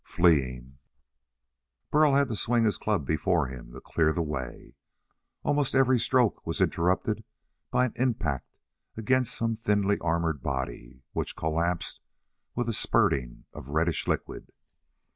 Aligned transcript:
Fleeing, 0.03 0.79
Burl 1.91 2.15
had 2.15 2.27
to 2.29 2.35
swing 2.35 2.63
his 2.63 2.79
club 2.79 3.05
before 3.05 3.49
him 3.49 3.71
to 3.71 3.79
clear 3.79 4.11
the 4.11 4.23
way. 4.23 4.73
Almost 5.43 5.75
every 5.75 5.99
stroke 5.99 6.43
was 6.43 6.59
interrupted 6.59 7.23
by 7.69 7.85
an 7.85 7.93
impact 7.97 8.57
against 8.97 9.35
some 9.35 9.55
thinly 9.55 9.99
armored 9.99 10.41
body 10.41 11.03
which 11.13 11.35
collapsed 11.35 11.99
with 12.55 12.65
the 12.65 12.73
spurting 12.73 13.45
of 13.53 13.69
reddish 13.69 14.07
liquid. 14.07 14.51